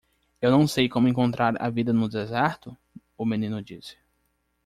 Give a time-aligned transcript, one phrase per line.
[0.41, 2.75] "Eu não sei como encontrar a vida no deserto?"
[3.15, 3.97] o menino disse.